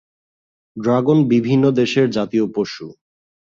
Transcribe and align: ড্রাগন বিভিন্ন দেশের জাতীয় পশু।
ড্রাগন 0.77 1.17
বিভিন্ন 1.29 1.63
দেশের 1.71 2.07
জাতীয় 2.09 2.45
পশু। 2.55 2.85